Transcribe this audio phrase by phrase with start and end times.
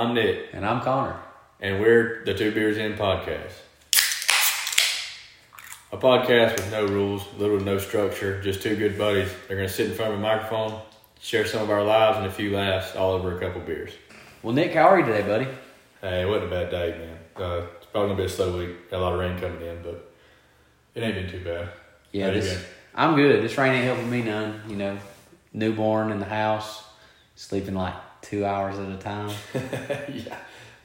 [0.00, 1.14] I'm Nick, And I'm Connor.
[1.60, 3.52] and we're the Two Beers In podcast.
[5.92, 9.28] A podcast with no rules, little to no structure, just two good buddies.
[9.46, 10.80] They're going to sit in front of a microphone,
[11.20, 13.92] share some of our lives and a few laughs all over a couple beers.
[14.42, 15.48] Well, Nick, how are you today, buddy?
[16.00, 17.18] Hey, it wasn't a bad day, man.
[17.36, 18.90] Uh, it's probably going to be a slow week.
[18.90, 20.14] Got a lot of rain coming in, but
[20.94, 21.68] it ain't been too bad.
[22.12, 22.64] Yeah, this, been?
[22.94, 23.44] I'm good.
[23.44, 24.62] This rain ain't helping me none.
[24.66, 24.98] You know,
[25.52, 26.84] newborn in the house,
[27.36, 27.92] sleeping like
[28.22, 29.30] two hours at a time.
[29.54, 30.36] yeah.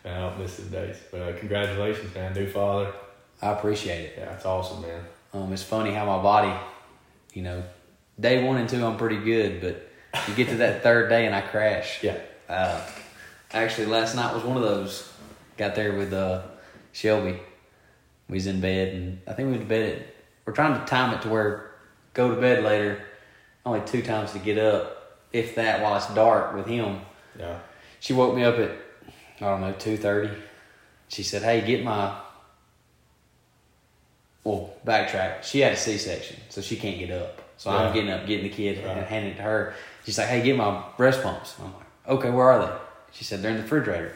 [0.05, 0.97] I don't miss the days.
[1.11, 2.33] But uh, congratulations, man.
[2.33, 2.93] New father.
[3.41, 4.15] I appreciate it.
[4.17, 5.03] Yeah, it's awesome, man.
[5.33, 6.53] Um, it's funny how my body,
[7.33, 7.63] you know,
[8.19, 9.89] day one and two I'm pretty good, but
[10.27, 12.03] you get to that third day and I crash.
[12.03, 12.19] Yeah.
[12.47, 12.81] Uh,
[13.51, 15.11] actually, last night was one of those.
[15.57, 16.43] Got there with uh,
[16.91, 17.39] Shelby.
[18.29, 19.99] We was in bed, and I think we went to bed.
[19.99, 20.07] At,
[20.45, 21.71] we're trying to time it to where
[22.13, 23.01] go to bed later.
[23.65, 27.01] Only two times to get up, if that, while it's dark with him.
[27.39, 27.59] Yeah.
[27.99, 28.71] She woke me up at
[29.41, 30.31] I don't know two thirty.
[31.09, 32.15] She said, "Hey, get my."
[34.43, 35.43] Well, backtrack.
[35.43, 37.41] She had a C section, so she can't get up.
[37.57, 37.77] So Yeah.
[37.79, 38.97] I'm getting up, getting the kid, Right.
[38.97, 39.73] and handing it to her.
[40.05, 42.71] She's like, "Hey, get my breast pumps." I'm like, "Okay, where are they?"
[43.11, 44.13] She said, "They're in the refrigerator."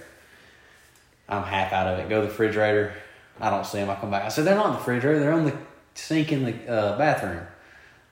[1.27, 2.09] I'm half out of it.
[2.09, 2.93] Go to the refrigerator.
[3.39, 3.89] I don't see them.
[3.89, 4.23] I come back.
[4.25, 5.19] I said, "They're not in the refrigerator.
[5.19, 5.57] They're on the
[5.95, 7.45] sink in the uh, bathroom."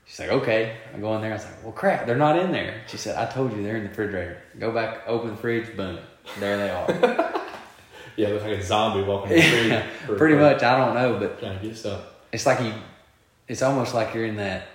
[0.08, 1.32] She's like, "Okay." I go in there.
[1.32, 3.76] I was like, "Well, crap, they're not in there." She said, "I told you they're
[3.78, 4.38] in the refrigerator.
[4.58, 5.76] Go back, open the fridge.
[5.76, 6.00] Boom,
[6.40, 7.34] there they are."
[8.16, 9.68] Yeah, it looks like a zombie walking the street.
[9.68, 10.64] yeah, pretty for much.
[10.64, 12.02] I don't know, but Trying to get stuff.
[12.32, 12.74] it's like you.
[13.48, 14.68] It's almost like you're in that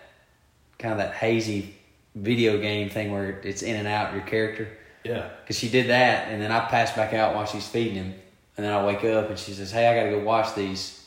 [0.78, 1.74] kind of that hazy
[2.14, 4.68] video game thing where it's in and out your character.
[5.02, 5.28] Yeah.
[5.40, 8.14] Because she did that, and then I pass back out while she's feeding him,
[8.56, 11.04] and then I wake up and she says, "Hey, I got to go wash these.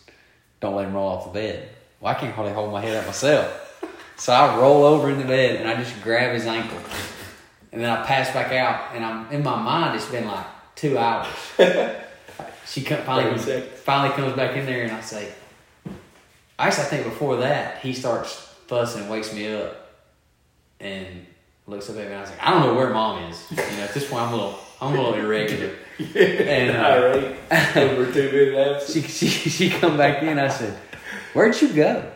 [0.60, 1.70] Don't let him roll off the bed."
[2.02, 3.64] Well, I can't hardly hold my head up myself,
[4.17, 6.80] so I roll over in the bed and I just grab his ankle,
[7.71, 9.95] and then I pass back out, and I'm in my mind.
[9.95, 10.45] It's been like
[10.76, 11.27] two hours.
[12.65, 15.31] she come, finally finally comes back in there, and I say,
[16.58, 18.33] I "Actually, I think before that he starts
[18.67, 19.92] fussing and wakes me up,
[20.80, 21.27] and."
[21.67, 23.43] Looks up at me and I was like, I don't know where mom is.
[23.49, 25.71] You know, at this point I'm a little I'm a little irregular.
[26.15, 27.77] And, uh, All right.
[27.77, 28.93] Over two minutes.
[28.93, 30.37] she she she come back in.
[30.37, 30.77] I said,
[31.33, 32.11] "Where'd you go?"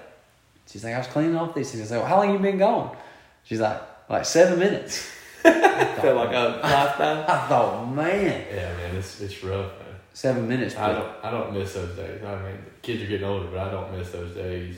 [0.70, 2.58] She's like, "I was cleaning off these things." I said, well, "How long you been
[2.58, 2.96] gone?"
[3.44, 5.10] She's like, "Like seven minutes."
[5.44, 7.26] I felt like a lifetime.
[7.28, 9.72] I thought, man, Yeah, man, it's it's rough.
[9.80, 9.96] Man.
[10.14, 10.76] seven minutes.
[10.76, 12.22] I don't I don't miss those days.
[12.24, 14.76] I mean, kids are getting older, but I don't miss those days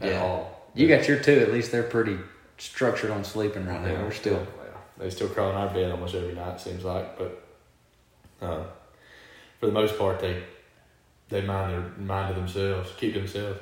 [0.00, 0.70] at all.
[0.74, 1.38] you got your two.
[1.38, 2.18] At least they're pretty
[2.58, 3.92] structured on sleeping right now.
[3.92, 6.60] Yeah, We're still well, they still crawl in our bed almost every night.
[6.60, 7.42] Seems like, but
[8.42, 8.64] uh,
[9.60, 10.42] for the most part, they
[11.28, 13.60] they mind their mind to themselves, keep themselves.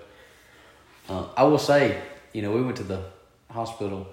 [1.09, 2.01] Uh, I will say,
[2.33, 3.05] you know, we went to the
[3.51, 4.07] hospital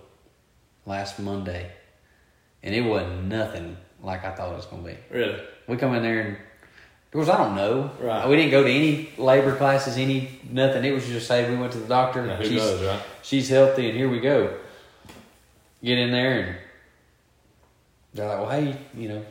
[0.86, 1.72] last Monday,
[2.64, 4.98] and it wasn't nothing like I thought it was going to be.
[5.12, 5.40] Really?
[5.68, 7.92] We come in there and, of course, I don't know.
[8.00, 8.28] Right.
[8.28, 10.84] We didn't go to any labor classes, any nothing.
[10.86, 12.26] It was just say we went to the doctor.
[12.26, 13.02] Now, who she's knows, right?
[13.22, 14.58] she's healthy, and here we go.
[15.84, 16.56] Get in there, and
[18.14, 19.26] they're like, "Well, hey, you know,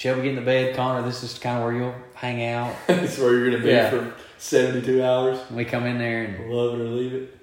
[0.00, 1.02] Shelby, get in the bed, Connor.
[1.02, 3.90] This is kind of where you'll hang out." That's where you're gonna be Yeah.
[3.90, 5.38] for seventy two hours.
[5.48, 7.36] And we come in there, and Love it or leave it.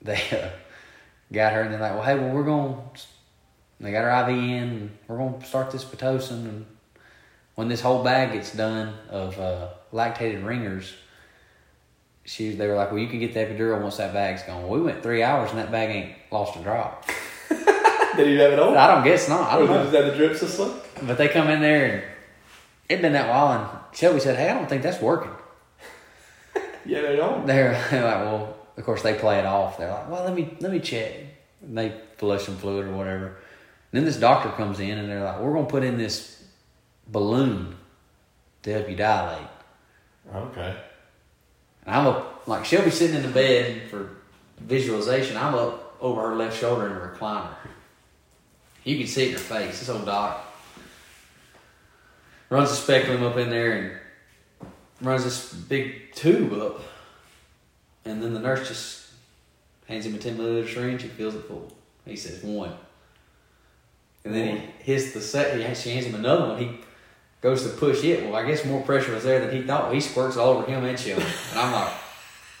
[0.00, 0.50] they uh,
[1.32, 2.76] got her, and they're like, "Well, hey, well, we're going."
[3.80, 6.66] They got her IV in, and we're going to start this pitocin, and
[7.56, 10.94] when this whole bag gets done of uh, lactated ringers,
[12.24, 14.70] she they were like, "Well, you can get the epidural once that bag's gone." Well,
[14.70, 17.06] we went three hours, and that bag ain't lost a drop.
[17.48, 18.76] Did you have it on?
[18.76, 19.50] I don't guess not.
[19.50, 19.82] I don't know.
[19.82, 20.74] Is that the drip system?
[21.06, 22.02] But they come in there, and
[22.88, 25.32] it'd been that while, and Shelby said, "Hey, I don't think that's working."
[26.84, 27.46] Yeah, they don't.
[27.46, 29.78] They're, they're like, well, of course they play it off.
[29.78, 31.14] They're like, well, let me let me check.
[31.62, 33.26] And they flush some fluid or whatever.
[33.26, 33.34] And
[33.92, 36.42] then this doctor comes in and they're like, we're gonna put in this
[37.06, 37.76] balloon
[38.62, 39.46] to help you dilate.
[40.34, 40.76] Okay.
[41.86, 44.10] And I'm up like she'll be sitting in the bed for
[44.58, 45.36] visualization.
[45.36, 47.54] I'm up over her left shoulder in a recliner.
[48.84, 49.78] You can see it in her face.
[49.78, 50.51] This old doc
[52.52, 53.92] runs the speculum up in there and
[55.00, 56.82] runs this big tube up.
[58.04, 59.06] And then the nurse just
[59.88, 61.02] hands him a 10 milliliter syringe.
[61.02, 61.72] He fills it full.
[62.04, 62.74] He says, one.
[64.24, 65.58] And then he hits the set.
[65.58, 66.58] He, she hands him another one.
[66.58, 66.70] He
[67.40, 68.24] goes to push it.
[68.24, 69.84] Well, I guess more pressure was there than he thought.
[69.84, 71.22] Well, He squirts all over him and Shelby.
[71.22, 71.92] And I'm like,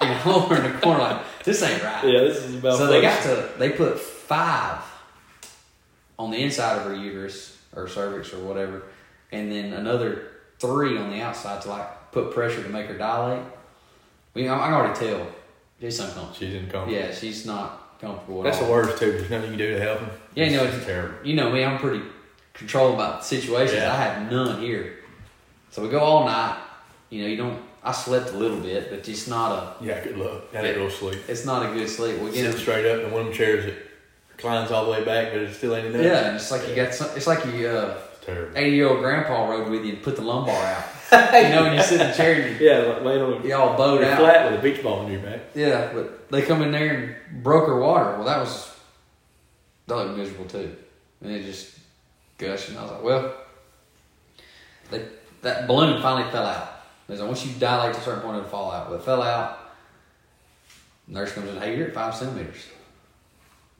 [0.00, 2.04] you know, over in the corner, like, this ain't right.
[2.04, 2.78] Yeah, this is about.
[2.78, 4.78] So they got to, they put five
[6.18, 8.84] on the inside of her uterus or cervix or whatever,
[9.32, 13.42] and then another three on the outside to like put pressure to make her dilate.
[14.34, 15.26] We, I, I can already tell
[15.80, 16.34] she's uncomfortable.
[16.34, 16.92] She's uncomfortable.
[16.92, 18.40] Yeah, she's not comfortable.
[18.40, 18.66] At That's all.
[18.66, 19.12] the worst too.
[19.12, 20.10] There's nothing you can do to help him.
[20.34, 21.26] Yeah, you know, it's terrible.
[21.26, 22.04] You know me, I'm pretty
[22.54, 23.78] control about situations.
[23.78, 23.92] Yeah.
[23.92, 24.98] I had none here.
[25.70, 26.58] So we go all night.
[27.10, 27.62] You know, you don't.
[27.84, 29.84] I slept a little bit, but it's not a.
[29.84, 30.52] Yeah, good luck.
[30.52, 31.18] Had a real sleep.
[31.28, 32.20] It's not a good sleep.
[32.20, 33.74] We get straight up in one of them chairs that
[34.38, 36.02] climbs all the way back, but it still ain't enough.
[36.02, 37.10] yeah, and it's like you got some.
[37.16, 38.56] It's like you uh, terrible.
[38.58, 40.84] eighty year old grandpa rode with you and put the lumbar out.
[41.34, 43.54] you know, when you sit in the chair and you, Yeah, like laying on you
[43.54, 44.18] all bowed you're out.
[44.18, 45.40] flat with a beach ball on your back.
[45.54, 46.94] Yeah, but they come in there
[47.30, 48.14] and broke her water.
[48.16, 48.74] Well, that was
[49.86, 50.74] that looked miserable too,
[51.20, 51.76] and it just
[52.38, 52.70] gushed.
[52.70, 53.34] And I was like, well,
[54.90, 55.04] they,
[55.42, 56.68] that balloon finally fell out.
[57.08, 58.88] They said once you dilate to a certain point, it'll fall out.
[58.88, 59.58] But it fell out.
[61.08, 61.60] Nurse comes in.
[61.60, 62.64] Hey, you're at five centimeters.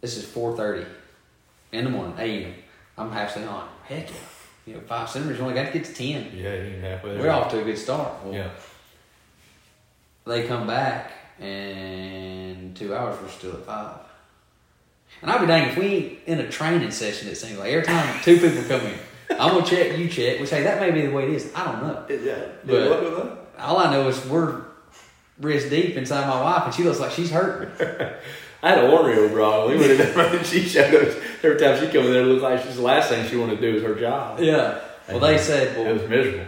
[0.00, 0.84] This is four thirty
[1.70, 2.54] in the morning, a.m.
[2.98, 3.68] I'm half saying, on.
[3.84, 4.16] Heck yeah,
[4.66, 5.38] you know, five centimeters.
[5.38, 6.30] You only got to get to ten.
[6.34, 7.22] Yeah, you halfway there.
[7.22, 8.12] We're off to a good start.
[8.24, 8.50] Well, Yeah.
[10.26, 13.96] they come back and two hours we're still at five.
[15.20, 17.84] And I'll be dang if we ain't in a training session it seems like every
[17.84, 18.98] time two people come in.
[19.30, 21.52] I'm gonna check, you check, which hey that may be the way it is.
[21.54, 22.06] I don't know.
[22.08, 22.38] Yeah.
[22.64, 23.38] But- what with that?
[23.58, 24.62] All I know is we're
[25.40, 27.70] wrist deep inside my wife and she looks like she's hurting.
[28.62, 29.66] I had a Oreo bra.
[29.66, 32.22] We went in there and she showed us every time she come in there.
[32.22, 34.38] It looked like she's the last thing she wanted to do is her job.
[34.40, 34.80] Yeah.
[35.08, 36.46] Well they said It was miserable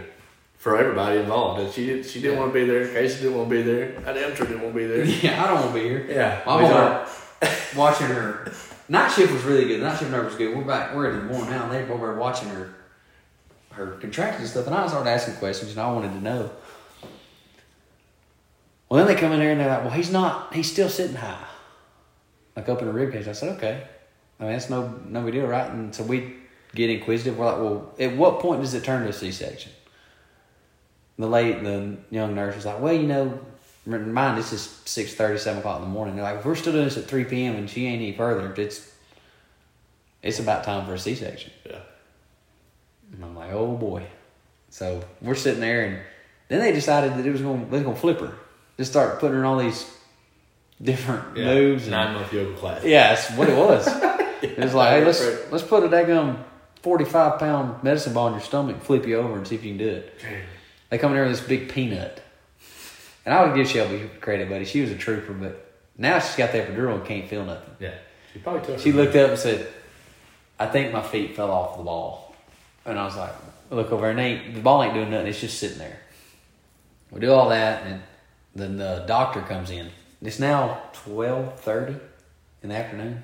[0.57, 1.61] for everybody involved.
[1.61, 2.39] And she did, she didn't Yeah.
[2.39, 2.87] want to be there.
[2.87, 3.97] Casey didn't want to be there.
[4.05, 5.03] I damn sure didn't want to be there.
[5.23, 6.05] Yeah, I don't wanna be here.
[6.09, 7.05] Yeah, we mom
[7.75, 8.49] watching her
[8.87, 9.81] night shift was really good.
[9.81, 10.55] Night shift nerve was good.
[10.55, 11.67] We're back we're in the morning now.
[11.67, 12.73] They're over there watching her
[13.73, 16.49] her contractions and stuff, and I started asking questions and I wanted to know.
[18.87, 21.17] Well then they come in there and they're like, Well he's not he's still sitting
[21.17, 21.43] high.
[22.55, 23.27] Like up in the rib cage.
[23.27, 23.83] I said, Okay.
[24.39, 25.69] I mean that's no no big deal, right?
[25.69, 26.35] And so we
[26.73, 27.37] get inquisitive.
[27.37, 29.71] We're like, Well, at what point does it turn to a C section?
[31.17, 33.39] The late the young nurse was like, Well, you know,
[33.87, 36.15] Mind this is 6.30, 7 o'clock in the morning.
[36.15, 37.55] They're like, if we're still doing this at 3 p.m.
[37.55, 38.91] and she ain't any further, it's
[40.23, 41.51] it's about time for a C-section.
[41.69, 41.81] Yeah.
[43.13, 44.07] And I'm like, oh boy.
[44.71, 45.99] So we're sitting there, and
[46.47, 48.33] then they decided that it was going they was going to flip her.
[48.77, 49.89] Just start putting her in all these
[50.81, 51.53] different yeah.
[51.53, 51.83] moves.
[51.83, 52.83] and- Nine month yoga class.
[52.83, 53.87] yeah, that's what it was.
[54.41, 55.51] it was like, hey, let's Right.
[55.51, 56.37] let's put a daggum
[56.81, 59.77] 45 pound medicine ball in your stomach, flip you over, and see if you can
[59.79, 60.13] do it.
[60.89, 62.21] They come in there with this big peanut.
[63.25, 64.65] And I would give Shelby credit, buddy.
[64.65, 67.73] She was a trooper, but now she's got the epidural and can't feel nothing.
[67.79, 67.95] Yeah.
[68.33, 69.67] She probably took She looked up and said,
[70.59, 72.35] I think my feet fell off the ball.
[72.85, 73.31] And I was like,
[73.71, 75.25] look over and ain't, the ball ain't doing nothing.
[75.27, 75.99] It's just sitting there.
[77.09, 78.03] We do all that, and
[78.55, 79.89] then the doctor comes in.
[80.21, 81.99] It's now 12.30
[82.63, 83.23] in the afternoon.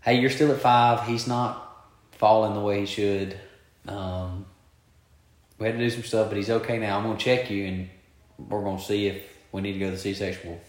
[0.00, 1.06] Hey, you're still at 5.
[1.06, 3.38] He's not falling the way he should.
[3.86, 4.46] Um,
[5.58, 6.98] we had to do some stuff, but he's okay now.
[6.98, 7.88] I'm going to check you, and
[8.38, 10.50] we're going to see if we need to go to the C-section.
[10.50, 10.60] We'll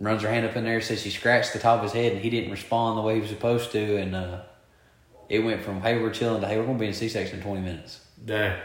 [0.00, 2.20] runs her hand up in there, says she scratched the top of his head and
[2.20, 4.40] he didn't respond the way he was supposed to, and uh,
[5.28, 7.44] it went from hey we're chilling to hey we're gonna be in C section in
[7.44, 8.00] twenty minutes.
[8.24, 8.58] Dang.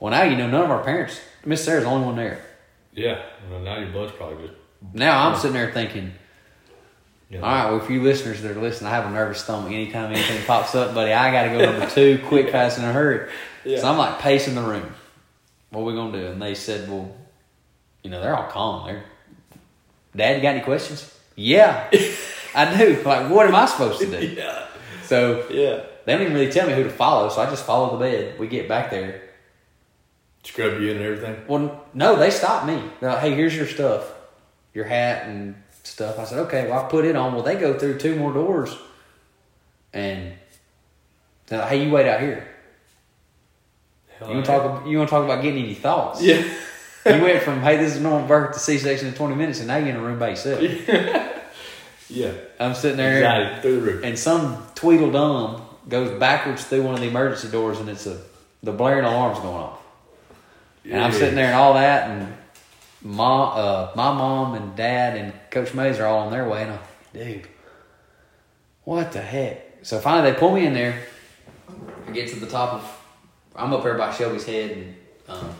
[0.00, 1.20] Well now you know none of our parents.
[1.44, 2.44] Miss Sarah's the only one there.
[2.92, 3.22] Yeah.
[3.50, 4.58] Well, now your blood's probably just.
[4.94, 6.12] Now I'm sitting there thinking,
[7.30, 9.72] know, all right, well if you listeners that are listening, I have a nervous stomach.
[9.72, 12.92] Anytime anything pops up, buddy, I got to go number two, quick, fast, in a
[12.92, 13.30] hurry.
[13.64, 13.78] Yeah.
[13.80, 14.92] So I'm like pacing the room.
[15.70, 16.26] What we gonna do?
[16.26, 17.14] And they said, well,
[18.02, 18.86] you know they're all calm.
[18.86, 19.04] They're,
[20.14, 21.16] Dad, you got any questions?
[21.36, 21.88] Yeah,
[22.54, 23.02] I do.
[23.04, 24.26] Like, what am I supposed to do?
[24.36, 24.66] Yeah.
[25.04, 25.84] So Yeah.
[26.04, 28.38] they don't even really tell me who to follow, so I just follow the bed.
[28.38, 29.22] We get back there.
[30.44, 31.36] Scrub you in and everything.
[31.46, 32.82] Well, no, they stopped me.
[33.00, 34.12] They're like, hey, here's your stuff,
[34.74, 36.18] your hat and stuff.
[36.18, 37.34] I said, okay, well, I put it on.
[37.34, 38.76] Well, they go through two more doors,
[39.92, 40.32] and
[41.46, 42.48] they're like, hey, you wait out here.
[44.18, 44.86] Hell, You want to talk?
[44.86, 46.20] You want to talk about getting any thoughts?
[46.22, 46.42] Yeah.
[47.04, 49.76] You went from hey, this is normal birth to C-section in twenty minutes, and now
[49.76, 50.60] you're in a room by yourself.
[52.08, 52.32] Yeah.
[52.60, 54.04] I'm sitting there, Anxiety through the roof.
[54.04, 58.20] and some Tweedledum goes backwards through one of the emergency doors, and it's a
[58.62, 59.81] the blaring alarm's going off.
[60.84, 62.34] And I'm sitting there and all that, and
[63.02, 66.72] mom, uh, my mom and dad and Coach Mays are all on their way, and
[66.72, 66.80] I'm
[67.12, 67.46] dude,
[68.84, 69.78] what the heck?
[69.82, 71.02] So finally they pull me in there.
[72.06, 73.06] I get to the top of,
[73.54, 74.94] I'm up there by Shelby's head, and
[75.28, 75.50] um,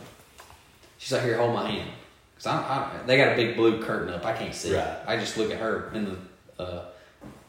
[0.99, 1.91] she's like, "Here, hold my hand,"
[2.35, 4.25] because I, I, they got a big blue curtain up.
[4.25, 4.75] I can't see.
[4.75, 4.99] Right.
[5.07, 6.17] I just look at her, and
[6.59, 6.85] the uh,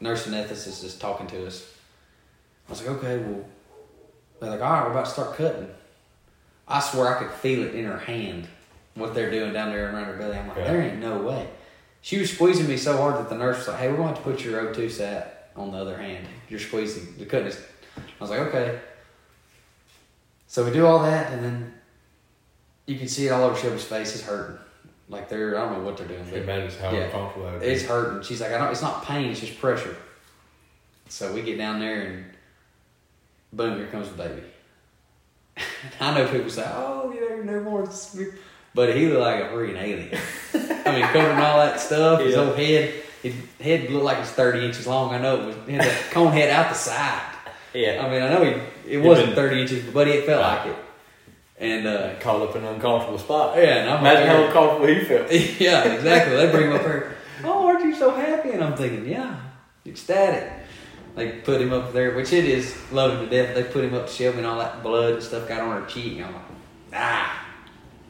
[0.00, 1.68] nurse anesthetist is talking to us.
[2.68, 3.44] I was like, "Okay, well."
[4.40, 5.68] They're like, "All right, we're about to start cutting."
[6.66, 8.48] I swear I could feel it in her hand,
[8.94, 10.38] what they're doing down there around her belly.
[10.38, 10.64] I'm like, Yeah.
[10.72, 11.48] there ain't no way.
[12.00, 14.20] She was squeezing me so hard that the nurse was like, hey, we're going to
[14.20, 16.26] to put your O2 sat on the other hand.
[16.48, 17.58] You're squeezing, the cutting is.
[17.96, 18.78] I was like, okay.
[20.46, 21.74] So we do all that, and then
[22.86, 24.14] you can see it all over Shelby's face.
[24.14, 24.58] It's hurting.
[25.08, 26.24] Like they're, I don't know what they're doing.
[26.24, 27.00] Can But you how Yeah.
[27.04, 28.22] uncomfortable that it's hurting.
[28.22, 28.70] She's like, I don't.
[28.70, 29.30] It's not pain.
[29.30, 29.96] It's just pressure.
[31.08, 32.24] So we get down there and
[33.52, 34.42] boom, here comes the baby.
[36.00, 37.88] I know people say, "Oh, you know, you're newborn,"
[38.74, 40.18] but he looked like a freaking alien.
[40.86, 42.44] I mean, covering all that stuff, his Yeah.
[42.44, 45.14] whole head, his head looked like it's thirty inches long.
[45.14, 47.20] I know it was he had that cone head out the side.
[47.72, 48.04] Yeah.
[48.04, 48.44] I mean, I know
[48.84, 50.76] he it wasn't been- thirty inches, but it felt like it.
[51.56, 53.56] And uh, Caught up in an uncomfortable spot.
[53.56, 55.30] yeah, and I'm Imagine how uncomfortable he felt.
[55.60, 56.36] yeah, exactly.
[56.36, 57.14] They bring him up here.
[57.44, 58.50] Oh, aren't you so happy?
[58.50, 59.36] And I'm thinking, yeah,
[59.86, 60.50] ecstatic.
[61.14, 63.54] They put him up there, which it is loaded to death.
[63.54, 65.86] They put him up to Shelby and all that blood and stuff got on her
[65.86, 66.16] cheek.
[66.16, 66.42] And I'm like,
[66.94, 67.40] ah.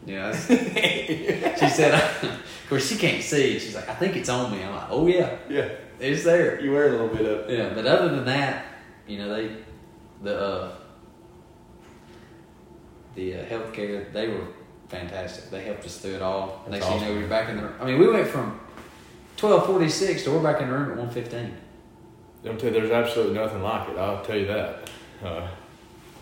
[0.06, 3.58] You know, she said, of course, she can't see.
[3.58, 4.62] She's like, I think it's on me.
[4.62, 5.68] I'm like, oh, yeah, Yeah.
[5.98, 6.60] it's there.
[6.60, 8.66] You wear a little bit of Yeah, but other than that,
[9.06, 9.56] you know, they,
[10.22, 10.72] the, uh,
[13.14, 14.46] the uh, healthcare, they were
[14.88, 15.50] fantastic.
[15.50, 16.64] They helped us through it all.
[16.68, 17.70] That's Next thing you know, we were back in the.
[17.80, 18.60] I mean, we went from
[19.36, 21.56] twelve forty six to we're back in the room at one fifteen.
[22.46, 23.96] I'll tell you, there's absolutely nothing like it.
[23.96, 24.90] I'll tell you that.
[25.22, 25.48] Uh,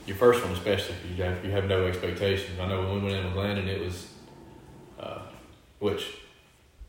[0.07, 2.59] your first one, especially, you have you have no expectations.
[2.61, 4.09] I know when we went in with Landon, it was,
[5.01, 5.23] uh,
[5.79, 6.19] which,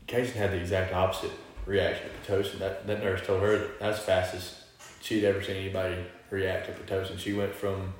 [0.06, 1.32] Casey had the exact opposite
[1.66, 2.58] reaction to pitocin.
[2.58, 4.54] That that nurse told her that that's the fastest
[5.00, 5.96] she'd ever seen anybody
[6.30, 7.18] react to pitocin.
[7.18, 7.94] She went from,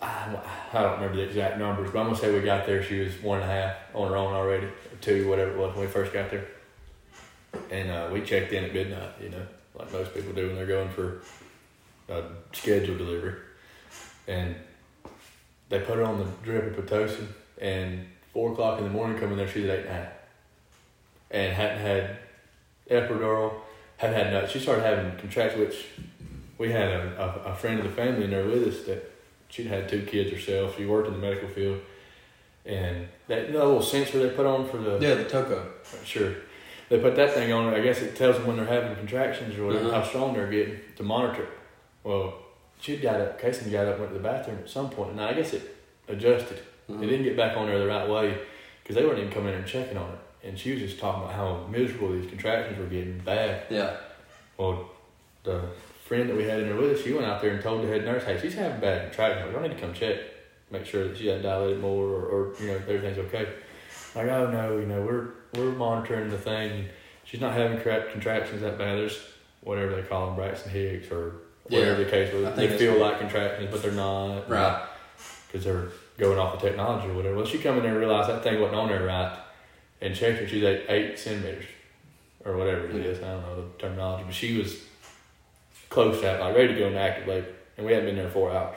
[0.00, 0.36] I,
[0.72, 2.82] I don't remember the exact numbers, but I'm gonna say we got there.
[2.82, 4.68] She was one and a half on her own already,
[5.00, 6.46] two, whatever it was when we first got there,
[7.70, 9.12] and uh, we checked in at midnight.
[9.20, 11.22] You know like most people do when they're going for
[12.08, 13.34] a scheduled delivery.
[14.28, 14.54] And
[15.68, 17.26] they put her on the drip of Pitocin,
[17.60, 20.12] and four o'clock in the morning coming there, she's eight and a half.
[21.30, 22.18] And hadn't had
[22.90, 23.54] epidural,
[23.96, 24.52] hadn't had nuts.
[24.52, 25.86] She started having contractions, which
[26.58, 29.10] we had a, a, a friend of the family in there with us that
[29.48, 30.76] she'd had two kids herself.
[30.76, 31.80] She worked in the medical field.
[32.64, 35.66] And that know, little sensor they put on for the Yeah, the Toco.
[36.04, 36.34] Sure.
[36.92, 37.72] They put that thing on.
[37.72, 40.02] I guess it tells them when they're having contractions or whatever, Uh-huh.
[40.02, 41.46] how strong they're getting to monitor.
[42.04, 42.34] Well,
[42.82, 43.40] she got up.
[43.40, 45.74] Casey got up, went to the bathroom at some point, and I guess it
[46.06, 46.58] adjusted.
[46.90, 47.02] Mhm.
[47.02, 48.36] It didn't get back on there the right way
[48.82, 50.46] because they weren't even coming in and checking on it.
[50.46, 53.62] And she was just talking about how miserable these contractions were getting bad.
[53.70, 53.96] Yeah.
[54.58, 54.90] Well,
[55.44, 55.62] the
[56.04, 57.88] friend that we had in there with us, she went out there and told the
[57.88, 59.46] head nurse, "Hey, she's having bad contractions.
[59.46, 60.18] We don't need to come check,
[60.70, 63.46] make sure that she hasn't dilated more, or, or you know everything's okay."
[64.14, 66.86] Like, oh no, you know we're we're monitoring the thing.
[67.24, 68.98] She's not having contractions that bad.
[68.98, 69.18] There's
[69.62, 72.56] whatever they call them, Braxton Hicks, or whatever Yeah, the case was.
[72.56, 74.48] They feel like contractions, but they're not.
[74.48, 74.86] Right.
[75.46, 77.36] Because they're going off the technology or whatever.
[77.36, 79.38] Well, she come in there and realized that thing wasn't on there right,
[80.00, 80.48] and checked her.
[80.48, 81.66] She's at eight centimeters,
[82.44, 83.22] or whatever it is.
[83.22, 84.76] I don't know the terminology, but she was
[85.88, 88.30] close to that, like ready to go into active labor, and we hadn't been there
[88.30, 88.76] four hours.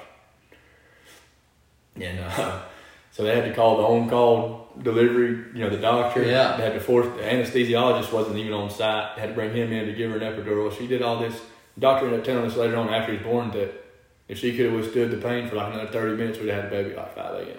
[1.96, 2.62] And uh,
[3.12, 6.24] so they had to call the on-call delivery, you know, the doctor.
[6.24, 6.58] Yeah.
[6.58, 9.16] They had to force the anesthesiologist wasn't even on site.
[9.16, 10.76] They had to bring him in to give her an epidural.
[10.78, 11.40] She did all this.
[11.76, 13.86] The doctor ended up telling us later on after he was born that
[14.28, 16.72] if she could have withstood the pain for like another thirty minutes, we'd have had
[16.72, 17.58] the baby like five a.m.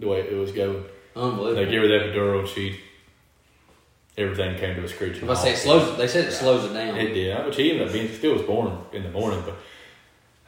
[0.00, 0.84] The way it was going.
[1.14, 1.54] Unbelievable.
[1.54, 2.46] They give her the epidural.
[2.46, 2.80] She
[4.16, 5.28] everything came to a screeching.
[5.28, 6.96] I say it slows, they said it slows it down.
[6.96, 7.36] It did.
[7.36, 9.42] But she ended up being still was born in the morning.
[9.44, 9.56] But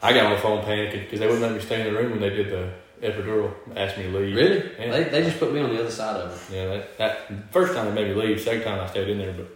[0.02, 2.10] I got on the phone panicking because they wouldn't let me stay in the room
[2.10, 2.72] when they did the
[3.04, 3.52] epidural.
[3.76, 4.34] Asked me to leave.
[4.34, 4.72] Really?
[4.78, 4.90] Yeah.
[4.90, 6.54] They, they just put me on the other side of it.
[6.54, 8.40] Yeah, that, that first time they made me leave.
[8.40, 9.46] Second time I stayed in there, but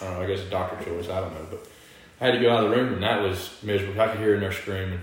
[0.00, 0.22] I don't know.
[0.22, 1.08] I guess it's doctor choice.
[1.08, 1.66] I don't know, but
[2.20, 4.00] I had to go out of the room, and that was miserable.
[4.00, 5.00] I could hear her in there screaming.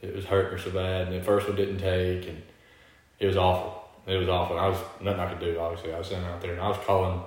[0.00, 2.42] It was hurting her so bad, and the first one didn't take, and
[3.18, 3.84] it was awful.
[4.06, 4.58] It was awful.
[4.58, 5.58] I was nothing I could do.
[5.58, 7.20] Obviously, I was sitting out there, and I was calling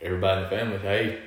[0.00, 0.78] everybody in the family.
[0.78, 1.18] Hey,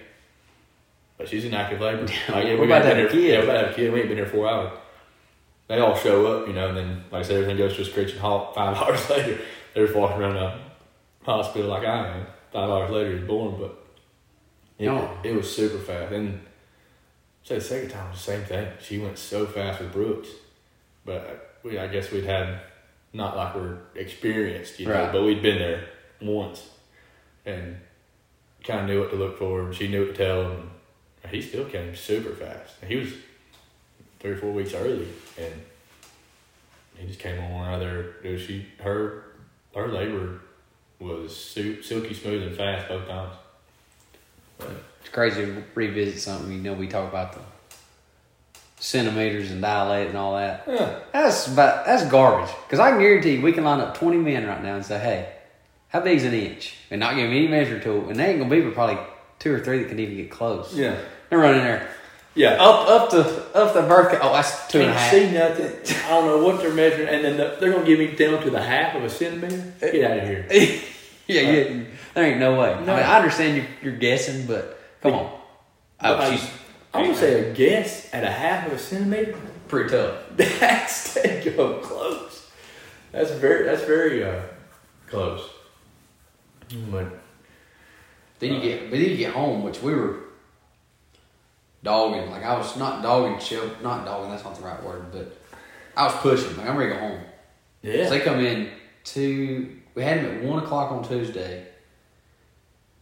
[1.18, 2.02] but she's in active labor.
[2.30, 3.24] Like, yeah, we're we about got to have a kid.
[3.24, 3.94] Yeah, we're about to have a kid.
[3.94, 4.72] We ain't been here four hours.
[5.74, 7.86] They all show up, you know, and then like I said, everything goes to a
[7.86, 8.54] screeching halt.
[8.54, 9.40] Five hours later,
[9.74, 10.60] they're just walking around the
[11.26, 12.26] hospital like I am.
[12.52, 13.84] Five hours later, he's born, but
[14.78, 15.18] it, No.
[15.24, 16.12] it was super fast.
[16.14, 16.42] And
[17.44, 18.68] say the second time was the same thing.
[18.82, 20.30] She went so fast with Brooks,
[21.06, 22.60] but uh, we I guess we'd had
[23.12, 25.12] not like we're experienced, you know, Right.
[25.12, 25.88] but we'd been there
[26.22, 26.68] once
[27.46, 27.78] and
[28.64, 29.62] kind of knew what to look for.
[29.62, 30.70] And she knew what to tell him.
[31.24, 32.76] And he still came super fast.
[32.88, 33.10] He was
[34.24, 35.54] three or four weeks early, and
[36.96, 38.14] he just came on there.
[38.24, 39.26] Dude, she her
[39.76, 40.40] her labor
[41.00, 43.34] was silky smooth and fast both times.
[45.02, 46.52] It's crazy to revisit something.
[46.54, 47.40] You know, we talk about the
[48.80, 50.64] centimeters and dilate and all that.
[50.68, 51.00] Yeah.
[51.12, 52.54] That's about that's garbage.
[52.66, 55.34] Because I can guarantee we can line up twenty men right now and say, "Hey,
[55.90, 58.50] how big's an inch?" and not give them any measure tool, and they ain't gonna
[58.50, 59.00] be but probably
[59.40, 60.74] two or three that can even get close.
[60.74, 60.98] Yeah.
[61.30, 61.90] They're running there
[62.36, 62.54] Yeah.
[62.54, 63.20] up up to
[63.56, 64.18] up the birth.
[64.22, 65.12] Oh, that's two and a half.
[65.12, 65.72] see nothing.
[66.06, 68.50] I don't know what they're measuring, and then the, they're gonna give me down to
[68.50, 69.74] the half of a centimeter.
[69.80, 70.46] Get out of here.
[71.28, 71.84] yeah, yeah.
[72.16, 72.70] There ain't no way.
[72.86, 72.94] No.
[72.94, 75.40] I mean, I understand you're, you're guessing, but come on.
[76.02, 76.50] But Oh, she's,
[76.94, 79.36] I'm gonna say a guess at a half of a centimeter.
[79.68, 80.18] pretty tough.
[80.36, 82.50] That's that go close.
[83.12, 84.42] That's very that's very uh,
[85.08, 85.48] close.
[86.90, 87.20] But
[88.40, 90.23] Then you get, but then you get home, which we were
[91.84, 92.30] dogging.
[92.32, 94.32] Like I was not dogging, show, not dogging.
[94.32, 95.38] That's not the right word, but
[95.96, 96.56] I was pushing.
[96.58, 97.20] Like I'm ready to go home.
[97.82, 98.70] yeah, So they come in
[99.04, 99.78] two.
[99.96, 101.68] We had them at one o'clock on Tuesday.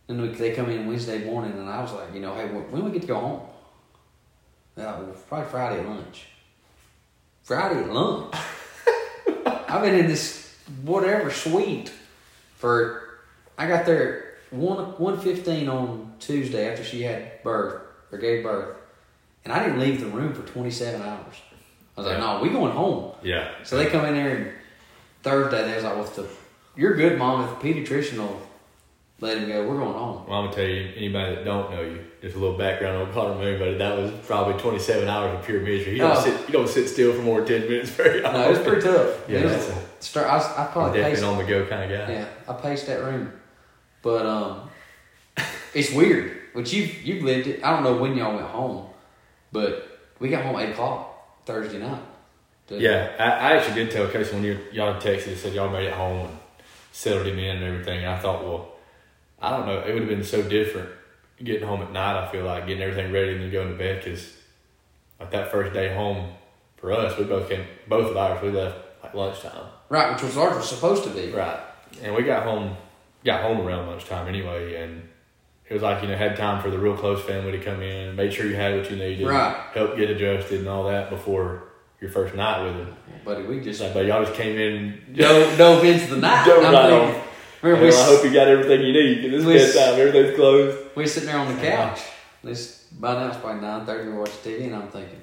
[0.07, 2.69] And we, they come in Wednesday morning, and I was like, you know, hey, when
[2.71, 3.41] when we get to go home?
[4.75, 6.25] They're like, well, probably Friday at lunch.
[7.43, 8.35] Friday at lunch.
[9.45, 11.93] I've been in this whatever suite
[12.57, 13.07] for.
[13.57, 17.81] I got there at one one fifteen on Tuesday after she had birth
[18.11, 18.75] or gave birth,
[19.45, 21.35] and I didn't leave the room for twenty seven hours.
[21.97, 23.13] I was like, no, we going home.
[23.21, 23.51] yeah.
[23.63, 24.51] So they come in there and
[25.23, 26.27] Thursday they was like, "Well, if the
[26.75, 27.43] you're good, mom.
[27.43, 28.41] If the pediatrician will
[29.19, 31.81] let him go, we're going home." Well, I'm gonna tell you, anybody that don't know
[31.81, 35.45] you, just a little background on Connor Moon, but that was probably 27 hours of
[35.45, 35.93] pure misery.
[35.93, 36.21] You don't Oh.
[36.21, 38.39] sit, you don't sit still for more than 10 minutes very often.
[38.41, 39.29] No, it was pretty tough.
[39.29, 40.27] Yeah, was- a- start.
[40.27, 41.23] I, was, I probably definitely paced.
[41.23, 42.13] on the go kind of guy.
[42.13, 43.31] Yeah, I paced that room,
[44.01, 44.69] but um,
[45.73, 46.37] it's weird.
[46.53, 47.63] But you you've lived it.
[47.63, 48.87] I don't know when y'all went home,
[49.51, 52.01] but we got home at eight o'clock Thursday night.
[52.69, 55.93] Yeah, I, I actually did tell Casey when you y'all texted said y'all made it
[55.93, 56.37] home and
[56.91, 57.99] settled him in and everything.
[57.99, 58.71] And I thought, well,
[59.41, 60.89] I don't know, it would have been so different
[61.43, 62.23] getting home at night.
[62.23, 64.37] I feel like getting everything ready and then going to bed because
[65.19, 66.31] like that first day home
[66.77, 69.65] for us, we both came, both of ours, we left like lunchtime.
[69.89, 71.31] Right, which was ours was supposed to be.
[71.31, 71.59] Right,
[72.01, 72.75] and we got home,
[73.23, 75.07] got home around lunchtime anyway, and
[75.69, 78.15] it was like you know had time for the real close family to come in,
[78.15, 79.55] made sure you had what you needed, Right.
[79.73, 81.63] help get adjusted and all that before
[82.01, 82.95] your first night with them.
[83.23, 85.01] Buddy, we just like, but y'all just came in.
[85.13, 86.45] dove, dove into the night.
[86.45, 87.21] Dove right thinking- on.
[87.61, 89.31] Remember, Well, I hope you got everything you need.
[89.31, 89.99] 'cause We- bedtime.
[89.99, 90.77] Everything's closed.
[90.95, 91.89] we sitting there on the uh-huh.
[91.89, 92.01] couch.
[92.43, 94.09] This by now it's probably nine thirty.
[94.09, 95.21] We're watching TV, and I'm thinking,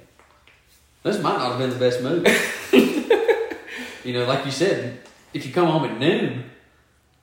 [1.03, 2.24] this might not have been the best move.
[4.05, 5.01] you know, like you said,
[5.35, 6.44] if you come home at noon,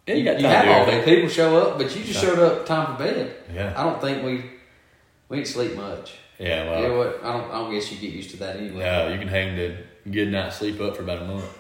[0.08, 1.04] Yeah, you, you got you have all day.
[1.04, 2.30] People show up, but you just Yeah.
[2.30, 3.36] showed up time for bed.
[3.54, 3.74] Yeah.
[3.76, 4.44] I don't think we
[5.30, 6.14] we didn't sleep much.
[6.38, 6.64] Yeah.
[6.64, 6.98] yeah, Well.
[6.98, 7.20] what?
[7.24, 7.52] I don't.
[7.52, 8.80] I don't guess you get used to that anyway.
[8.84, 9.78] No, you can hang the
[10.12, 11.58] good night sleep up for about a month,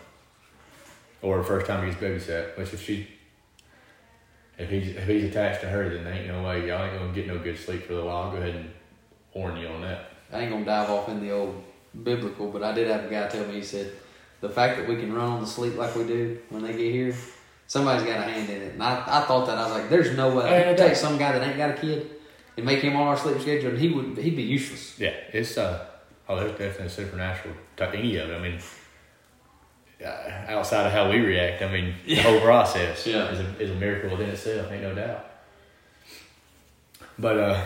[1.21, 2.57] or the first time he gets babysat.
[2.57, 3.07] Which if she,
[4.57, 7.13] if he's if he's attached to her, then there ain't no way y'all ain't gonna
[7.13, 8.23] get no good sleep for a little while.
[8.23, 8.69] I'll go ahead and
[9.33, 10.11] warn you on that.
[10.31, 11.63] I ain't gonna dive off in the old
[12.03, 13.55] biblical, but I did have a guy tell me.
[13.55, 13.91] He said
[14.41, 16.91] the fact that we can run on the sleep like we do when they get
[16.91, 17.15] here,
[17.67, 18.73] somebody's got a hand in it.
[18.73, 20.47] And I, I thought that I was like, there's no way.
[20.47, 22.09] Hey, You take some guy that ain't got a kid
[22.57, 24.99] and make him on our sleep schedule, and he would he'd be useless.
[24.99, 25.85] Yeah, it's uh
[26.29, 28.35] oh, there's definitely supernatural to any of it.
[28.35, 28.59] I mean,
[30.05, 33.29] uh, outside of how we react, I mean, the whole process Yeah.
[33.29, 34.71] is a is a miracle within itself.
[34.71, 35.25] Ain't no doubt.
[37.17, 37.65] But uh,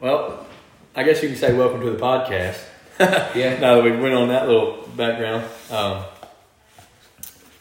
[0.00, 0.46] well,
[0.94, 2.58] I guess you can say welcome to the podcast.
[3.34, 3.58] Yeah.
[3.58, 6.04] now that we went on that little background, um,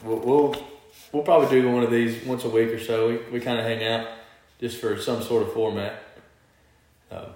[0.03, 0.55] we'll, we'll
[1.13, 3.07] we'll probably do one of these once a week or so.
[3.09, 4.07] We we kind of hang out
[4.59, 5.99] just for some sort of format.
[7.11, 7.27] Um,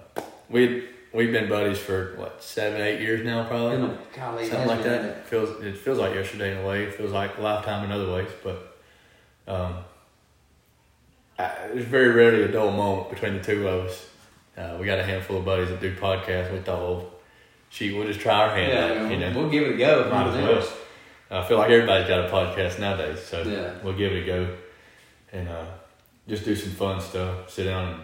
[0.50, 4.82] we we've been buddies for what seven eight years now, probably You golly, something like
[4.82, 5.04] that.
[5.04, 6.82] It feels it feels like yesterday in a way.
[6.84, 8.76] It feels like a lifetime in other ways, but
[9.46, 9.76] um,
[11.38, 14.06] I, there's very rarely a dull moment between the two of us.
[14.56, 16.52] Uh, we got a handful of buddies that do podcasts.
[16.52, 17.10] We thought, well,
[17.70, 19.32] she we'll just try our hand Yeah, out, you know.
[19.38, 20.10] we'll give it a go.
[20.10, 20.78] Might as well.
[21.30, 23.72] I feel like everybody's got a podcast nowadays, so Yeah.
[23.82, 24.56] we'll give it a go
[25.32, 25.66] and uh,
[26.26, 27.50] just do some fun stuff.
[27.50, 28.00] Sit down and.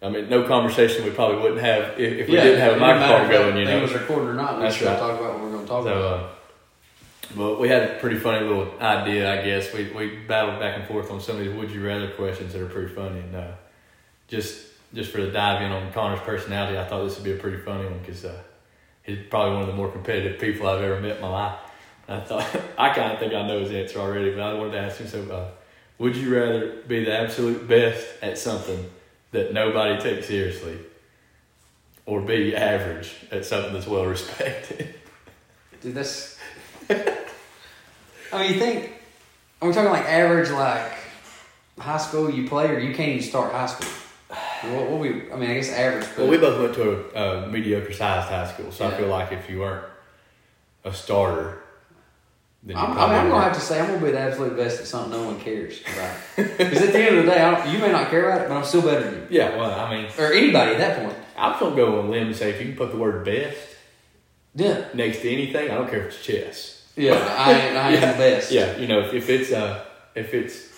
[0.00, 2.78] I mean, no conversation we probably wouldn't have if, if we Yeah, didn't have a
[2.78, 3.80] microphone going, you know.
[3.82, 4.56] was recorded or not.
[4.58, 4.98] We That's still right.
[4.98, 6.20] talk about what we're going to talk So, about.
[6.20, 6.28] uh,
[7.34, 9.72] well, we had a pretty funny little idea, I guess.
[9.74, 12.62] We we battled back and forth on some of these would you rather questions that
[12.62, 13.50] are pretty funny, and uh,
[14.28, 17.36] just just for the dive in on Connor's personality, I thought this would be a
[17.36, 18.40] pretty funny one because uh,
[19.02, 21.58] he's probably one of the more competitive people I've ever met in my life.
[22.08, 24.78] I thought I kind of think I know his answer already, but I wanted to
[24.78, 25.08] ask him.
[25.08, 25.50] So,
[25.98, 28.90] would you rather be the absolute best at something
[29.32, 30.78] that nobody takes seriously,
[32.06, 34.94] or be average at something that's well respected?
[35.82, 36.38] Dude, that's.
[36.90, 38.92] I mean, you think.
[39.60, 40.92] Are we talking like average, like
[41.78, 43.88] high school you play, or you can't even start high school?
[44.62, 45.30] What, what we?
[45.30, 46.06] I mean, I guess average.
[46.10, 49.08] But Well, we both went to a, a mediocre sized high school, so I feel
[49.08, 49.84] like if you weren't
[50.84, 51.62] a starter,
[52.76, 54.86] I'm, I mean, I'm gonna have to say I'm gonna be the absolute best at
[54.86, 56.16] something no one cares about.
[56.58, 58.48] Because at the end of the day, I don't, you may not care about it,
[58.48, 61.16] but I'm still better than you, Yeah, well, I mean, or anybody at that point.
[61.36, 63.56] I'm gonna go on a limb and say if you can put the word best
[64.54, 66.82] Yeah, next to anything, I don't care if it's chess.
[66.96, 67.14] yeah.
[67.14, 67.52] I
[67.88, 68.12] I Yeah.
[68.12, 68.50] the best.
[68.52, 70.68] Yeah, you know, if, if it's uh, if it's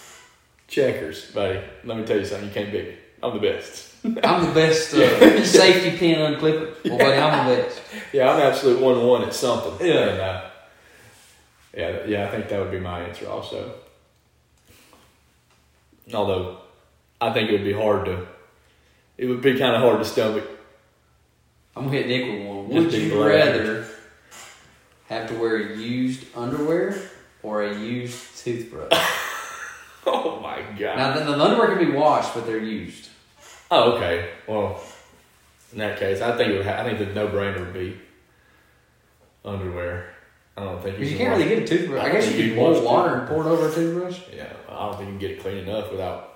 [0.69, 2.95] checkers, buddy, let me tell you something, you can't beat me.
[3.23, 3.89] I'm the best.
[4.05, 6.75] I'm the best uh, safety pin unclipper.
[6.85, 7.81] Well, buddy, I'm the best.
[8.13, 9.87] Yeah, I'm absolute one one at something.
[9.87, 9.95] Yeah.
[10.09, 10.50] And, uh,
[11.75, 13.75] yeah, yeah, I think that would be my answer also.
[16.13, 16.59] Although,
[17.21, 18.27] I think it would be hard to.
[19.17, 20.45] It would be kind of hard to stomach.
[21.77, 22.69] I'm gonna hit Nick with one.
[22.69, 23.87] Would you rather
[25.09, 26.97] have to wear used underwear
[27.43, 28.93] or a used toothbrush?
[30.07, 30.97] Oh my god.
[30.97, 33.11] now, the, the underwear can be washed, but they're used.
[33.71, 34.31] oh, okay.
[34.49, 34.83] Well,
[35.73, 37.99] in that case, I think it would ha- I think the no brainer would be
[39.45, 40.15] underwear.
[40.57, 42.03] I don't think Because you can can't really get a toothbrush.
[42.05, 44.21] I I guess you you can boil water and pour it over a toothbrush.
[44.35, 46.27] Yeah, I don't think you can get it clean enough without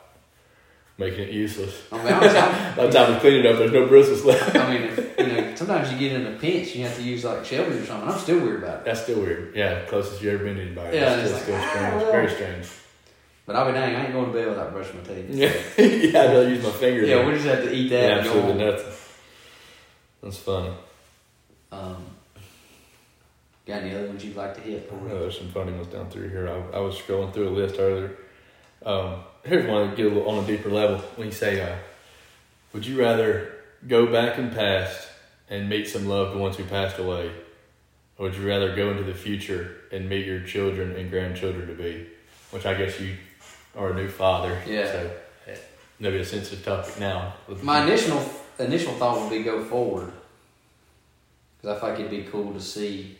[0.96, 1.74] making it useless.
[1.92, 4.54] I mean, I'm- By the time we clean it up, there's no bristles left.
[4.56, 7.24] I mean, if, you know, sometimes you get in a pinch, you have to use
[7.24, 8.08] like Shelby or something.
[8.08, 8.84] I'm still weird about it.
[8.86, 9.54] That's still weird.
[9.56, 10.96] Yeah, closest you ever been to anybody.
[10.96, 12.02] Yeah, That's it's still, like, ah, strange.
[12.12, 12.66] Very strange.
[13.46, 15.26] But I'll be dang, I ain't going to bed without brushing my teeth.
[15.30, 15.48] Yeah,
[15.84, 17.08] yeah, I'd rather use my fingers.
[17.08, 18.08] Yeah, we just have to eat that.
[18.08, 18.92] yeah, absolutely nothing.
[20.22, 20.72] That's funny.
[21.70, 22.06] Um,
[23.66, 24.90] got any other ones you'd like to hit?
[24.92, 26.48] Oh, there's some funny ones down through here.
[26.48, 28.16] I, I was scrolling through a list earlier.
[28.84, 30.98] Um, here's one to get a little on a deeper level.
[31.16, 31.76] When you say, uh,
[32.72, 33.52] "Would you rather
[33.88, 35.08] go back in past
[35.48, 37.30] and meet some loved ones who passed away,
[38.18, 41.74] or would you rather go into the future and meet your children and grandchildren to
[41.74, 42.06] be?"
[42.50, 43.16] Which I guess you
[43.76, 44.60] are a new father.
[44.66, 44.86] Yeah.
[44.86, 45.10] So
[45.98, 47.34] maybe a sensitive topic now.
[47.62, 48.22] My initial
[48.58, 50.12] initial thought would be go forward,
[51.56, 53.18] because I feel like it'd be cool to see.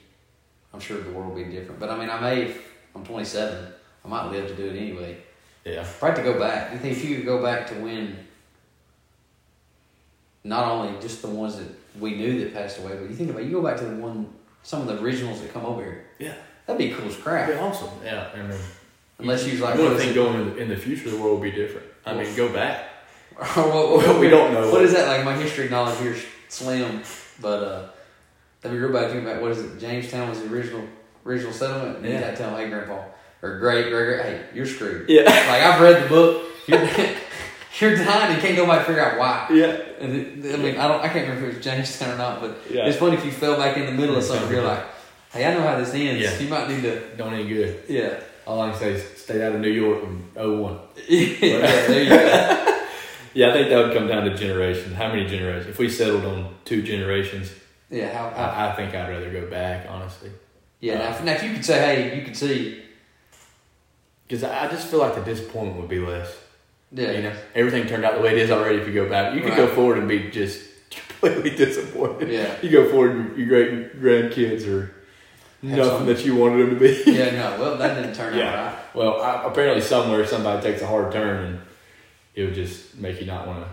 [0.74, 2.52] I'm sure the world will be different, but I mean, I may.
[2.96, 3.72] I'm 27.
[4.04, 5.16] I might live to do it anyway.
[5.64, 5.86] Yeah.
[6.00, 6.72] Probably to go back.
[6.72, 8.18] You think if you could go back to when,
[10.42, 13.44] not only just the ones that we knew that passed away, but you think about
[13.44, 14.28] you go back to the one,
[14.62, 16.04] some of the originals that come over here.
[16.18, 16.34] Yeah.
[16.66, 17.48] That'd be cool as That'd crap.
[17.48, 17.90] be awesome.
[18.04, 18.28] Yeah.
[18.34, 18.58] I mean,
[19.20, 21.16] Unless you like, you what want is think going in the, in the future, the
[21.16, 21.86] world will be different.
[22.04, 22.88] I mean, go back.
[23.38, 24.70] Or what, what- We don't know.
[24.70, 25.24] What is that like?
[25.24, 27.02] My history knowledge here is slim,
[27.40, 27.88] but uh,
[28.64, 29.10] that'd be real bad.
[29.12, 29.78] Think about what is it?
[29.78, 30.82] Jamestown was the original
[31.24, 31.98] original settlement.
[31.98, 32.20] And you Yeah.
[32.22, 33.02] gotta tell them, hey, grandpa
[33.42, 35.08] or great, great, great, hey, you're screwed.
[35.08, 35.22] Yeah.
[35.50, 36.42] Like I've read the book.
[36.66, 36.80] You're,
[37.80, 39.46] you're dying and can't nobody figure out why.
[39.54, 39.76] Yeah.
[40.00, 42.40] And it, I mean, I don't, I can't remember if it was Jamestown or not,
[42.40, 42.86] but Yeah.
[42.86, 44.50] it's funny if you fell back in the middle of something.
[44.50, 44.82] You're like,
[45.32, 46.20] hey, I know how this ends.
[46.22, 46.38] Yeah.
[46.38, 47.82] You might need to, Don't any good.
[47.88, 50.78] yeah, All I can say is stay out of New York in 01.
[51.08, 51.60] yeah.
[51.86, 52.80] There you go.
[53.34, 54.94] Yeah, I think that would come down to generations.
[54.94, 55.66] How many generations?
[55.68, 57.50] If we settled on two generations,
[57.90, 60.30] Yeah, how, how I, I think I'd rather go back, honestly.
[60.80, 60.98] yeah.
[60.98, 62.82] Now, if, now, if you could say, hey, you could see,
[64.26, 66.34] Because I just feel like the disappointment would be less.
[66.92, 68.78] yeah, You know, everything turned out the way it is already.
[68.78, 72.30] If you go back, you could go forward and be just completely disappointed.
[72.30, 72.54] Yeah.
[72.62, 74.90] You go forward, and your great grandkids are
[75.62, 77.12] Have nothing that you wanted them to be.
[77.12, 78.48] yeah, no, well, that didn't turn Yeah.
[78.48, 78.94] out right.
[78.94, 81.60] Well, I, apparently somewhere somebody takes a hard turn and
[82.34, 83.68] it would just make you not want to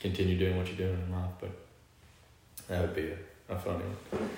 [0.00, 1.30] continue doing what you're doing in life.
[1.40, 1.50] But
[2.68, 4.30] that would be a, a funny one.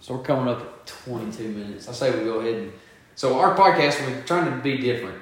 [0.00, 1.88] So we're coming up at 22 minutes.
[1.88, 2.72] I say we go ahead and.
[3.16, 5.18] So our podcast, we're trying to be different.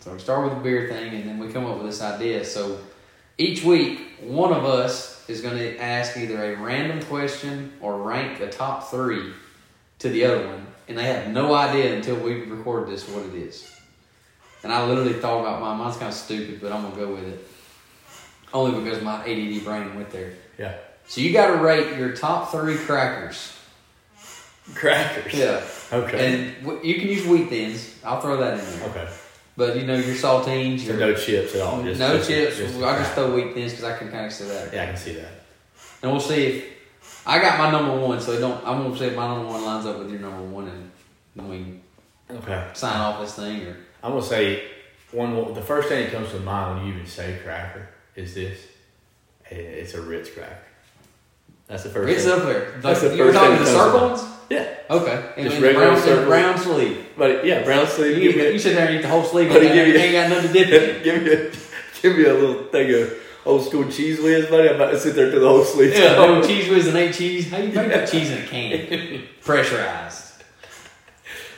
[0.00, 2.44] So we start with the beer thing, and then we come up with this idea.
[2.44, 2.78] So
[3.38, 8.40] each week, one of us is going to ask either a random question or rank
[8.40, 9.32] a top three
[10.00, 13.34] to the other one, and they have no idea until we record this what it
[13.34, 13.74] is.
[14.62, 15.78] And I literally thought about mine.
[15.78, 17.48] Mine's kind of stupid, but I'm gonna go with it.
[18.54, 20.32] Only because my ADD brain went there.
[20.58, 20.76] Yeah.
[21.08, 23.52] So you got to rate your top three crackers.
[24.74, 25.34] Crackers.
[25.34, 25.62] Yeah.
[25.92, 26.54] Okay.
[26.54, 27.98] And w- you can use wheat thins.
[28.04, 28.88] I'll throw that in there.
[28.90, 29.08] okay.
[29.56, 31.82] But you know your saltines, So your no chips at all.
[31.82, 32.56] Just, no just- chips.
[32.58, 34.72] just- I just throw wheat thins because I can kind of see that.
[34.72, 35.30] yeah, I can see that.
[36.02, 36.64] And we'll see if
[37.26, 38.20] I got my number one.
[38.20, 38.66] So don't.
[38.66, 40.90] I'm gonna see if my number one lines up with your number one, and
[41.36, 42.68] then we Okay.
[42.72, 43.62] sign off this thing.
[43.66, 44.64] Or I'm gonna say
[45.12, 45.54] one.
[45.54, 48.58] The first thing that comes to mind when you even say cracker is this.
[49.50, 50.58] Eh, It's a Ritz cracker.
[51.66, 52.12] That's the first.
[52.12, 52.32] it's thing.
[52.32, 52.74] up there.
[52.80, 54.24] That's the you were first talking thing the circle ones.
[54.50, 55.32] Yeah, Okay.
[55.38, 56.26] And Just regular brown, in circle.
[56.26, 57.06] brown sleeve.
[57.16, 58.18] but yeah, brown sleeve.
[58.22, 59.48] You, me, you sit there and eat the whole sleeve.
[59.50, 61.02] But give you you- ain't got nothing to dip in.
[61.02, 61.50] give me a,
[62.02, 63.14] give me a little thing of
[63.46, 64.68] old school Cheez Whiz, buddy.
[64.68, 65.96] I'm about to sit there to the whole sleeve.
[65.96, 67.50] Yeah, old Cheez Whiz and eight cheese.
[67.50, 69.22] How you make that cheese in a can?
[69.40, 70.42] Pressurized.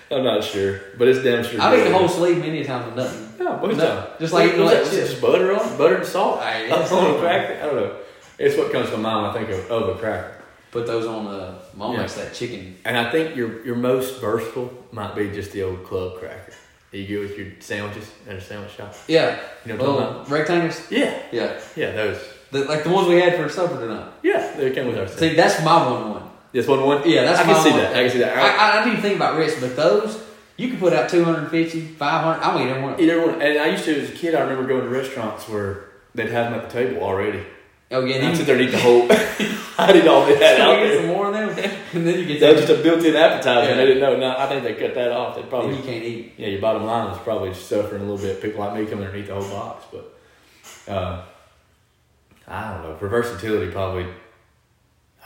[0.08, 1.60] I'm not sure, but it's damn sure.
[1.60, 3.25] I've eaten the whole sleeve many a time with nothing.
[3.46, 4.84] Yeah, bunch No, just like eating like?
[4.90, 6.40] Just butter on butter and salt.
[6.40, 7.54] I on a cracker.
[7.62, 7.96] I don't know.
[8.38, 9.22] It's what comes to mind.
[9.22, 10.32] when I think of, of a cracker.
[10.72, 12.00] Put those on uh, mom Yeah.
[12.00, 12.76] makes that chicken.
[12.84, 16.52] And I think your your most versatile might be just the old club cracker
[16.90, 18.94] that you get with your sandwiches at a sandwich shop.
[19.08, 20.22] Yeah, You know what I'm talking about?
[20.30, 20.90] little rectangles.
[20.90, 22.18] Yeah, Yeah, yeah, those.
[22.50, 24.08] the, like the ones we had for supper tonight.
[24.22, 25.08] Yeah, they came with our.
[25.08, 26.22] See, that's my one one.
[26.52, 27.02] This one one.
[27.08, 27.78] Yeah, that's I can see one.
[27.80, 27.96] that.
[27.96, 28.36] I can see that.
[28.36, 30.16] I, I, I didn't even think about Ritz, but those
[30.56, 32.42] You can put out 250, 500.
[32.42, 32.98] I mean, everyone.
[33.00, 33.42] Either one.
[33.42, 36.50] And I used to, as a kid, I remember going to restaurants where they'd have
[36.50, 37.44] them at the table already.
[37.90, 39.02] Oh yeah, And you, sit there and eat the whole.
[39.78, 40.96] I did all that out get there.
[41.02, 41.50] some more of them,
[41.92, 43.66] and then you get That was just a built-in appetizer.
[43.66, 43.70] Yeah.
[43.72, 44.16] and They didn't know.
[44.16, 45.36] No, I think they cut that off.
[45.36, 46.34] They probably you can't eat.
[46.36, 48.42] yeah, your bottom line is probably suffering a little bit.
[48.42, 51.22] People like me come in and eat the whole box, but uh,
[52.48, 52.96] I don't know.
[52.96, 54.06] For versatility, probably.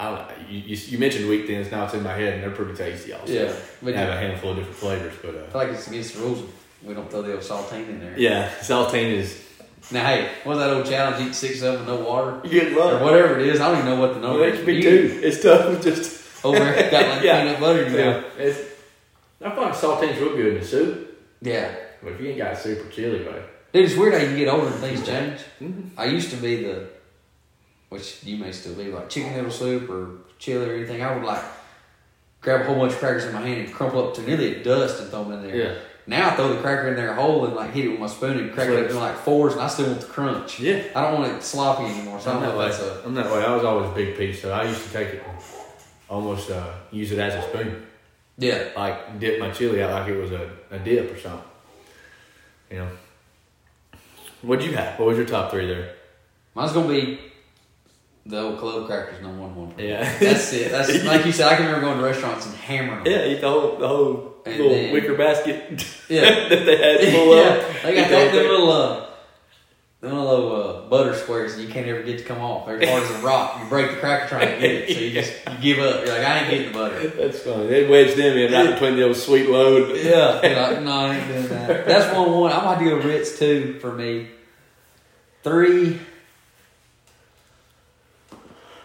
[0.01, 0.35] I don't know.
[0.49, 1.71] You, you, you mentioned wheat thins.
[1.71, 3.13] Now it's in my head, and they're pretty tasty.
[3.13, 5.87] Also, Yeah, but have I a handful of different flavors, but uh, feel like it's
[5.89, 6.43] against the rules.
[6.83, 8.19] We don't throw the old saltine in there.
[8.19, 9.45] yeah, saltine is
[9.91, 11.27] Now, hey, what's that old challenge?
[11.29, 13.01] Eat six of them, no water, Good luck.
[13.01, 13.61] or whatever it is.
[13.61, 14.65] I don't even know what the number they is.
[14.65, 15.21] be two.
[15.23, 17.43] It's tough just Over got like Yeah.
[17.45, 17.91] peanut butter.
[17.91, 18.23] Yeah.
[18.39, 18.59] It's,
[19.45, 21.75] I find saltine's real good in the soup, Yeah.
[22.03, 23.43] but if you ain't got super chili, buddy.
[23.75, 25.41] Dude, it's weird how you get older and things change.
[25.61, 26.01] Mm-hmm.
[26.01, 26.89] I used to be the,
[27.90, 31.03] which you may still be, like chicken noodle soup or chili or anything.
[31.03, 31.42] I would like
[32.40, 34.64] grab a whole bunch of crackers in my hand and crumple up to nearly a
[34.64, 35.57] dust and throw them in there.
[35.57, 35.74] Yeah.
[36.07, 38.38] Now I throw the cracker in there whole and like hit it with my spoon
[38.38, 40.59] and crack it up in like fours and I still want the crunch.
[40.59, 40.83] Yeah.
[40.96, 42.66] I don't want it sloppy anymore, so I I'm don't that know way.
[42.70, 43.05] if that's a.
[43.07, 43.44] I'm that way.
[43.44, 45.37] I was always a big piece, so I used to take it, and
[46.09, 47.87] almost uh, use it as a spoon,
[48.38, 48.70] Yeah.
[48.76, 51.44] like dip my chili out like it was a, a dip or something.
[52.70, 52.88] You know.
[54.42, 54.98] What'd you have?
[54.98, 55.94] What was your top three there?
[56.55, 57.20] Mine's gonna be
[58.31, 59.75] the old club crackers number one one.
[59.79, 60.03] Yeah.
[60.19, 60.71] That's it.
[60.71, 61.49] That's like you said.
[61.53, 63.05] I can remember going to restaurants and hammering.
[63.05, 63.12] them.
[63.12, 66.49] Yeah, eat the whole the whole And little then- wicker basket Yeah.
[66.49, 67.83] that they had full yeah, of.
[67.83, 68.49] they got the that whole them thing.
[68.49, 69.07] little uh,
[70.01, 72.66] them little uh, butter squares that you can't ever get to come off.
[72.66, 73.61] They're hard as a rock.
[73.62, 76.07] You break the cracker trying to get it, so you just you give up.
[76.07, 77.07] You're like, I ain't getting the butter.
[77.09, 77.66] That's funny.
[77.66, 79.95] They wedged them in right between the old sweet load.
[79.99, 81.87] Yeah, you're like, no, I ain't doing that.
[81.87, 82.51] That's one one.
[82.51, 84.29] I'm about to go Ritz two for me.
[85.43, 85.99] Three.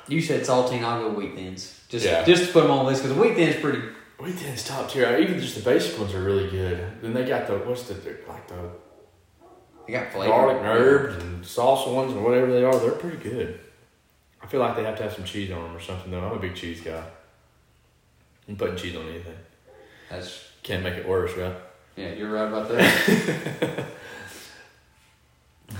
[0.07, 0.83] You said saltine.
[0.83, 1.79] I'll go wheat thins.
[1.89, 2.23] Just Yeah.
[2.23, 3.81] just to put them on the list because wheat thins pretty.
[4.19, 5.17] We did top tier.
[5.17, 7.01] Even just the basic ones are really good.
[7.01, 7.95] Then they got the what's the
[8.27, 8.55] like the
[9.87, 10.31] They got flavor.
[10.31, 12.77] garlic and herbs and salsa ones and whatever they are.
[12.79, 13.59] They're pretty good.
[14.41, 16.21] I feel like they have to have some cheese on them or something though.
[16.23, 17.03] I'm a big cheese guy.
[18.47, 19.35] I'm putting cheese on anything
[20.09, 21.55] That's can't make it worse, right?
[21.95, 22.13] yeah.
[22.13, 23.85] You're right about that.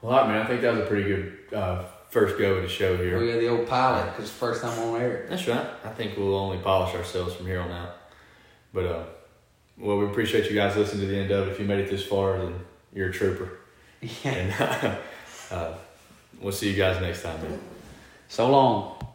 [0.00, 0.42] Well, right, man.
[0.42, 3.18] I think that was a pretty good uh, first go of the show here.
[3.18, 5.26] we got the old pilot because first time on air.
[5.28, 5.66] That's right.
[5.84, 7.96] I think we'll only polish ourselves from here on out.
[8.72, 9.04] But uh,
[9.76, 11.52] well, we appreciate you guys listening to the end of it.
[11.52, 12.54] If you made it this far, then
[12.92, 13.58] you're a trooper.
[14.24, 14.30] Yeah.
[14.30, 14.98] And
[15.50, 15.74] uh,
[16.40, 17.58] we'll see you guys next time, man.
[18.28, 19.07] So long.